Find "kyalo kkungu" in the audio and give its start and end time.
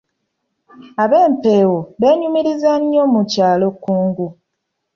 3.31-4.27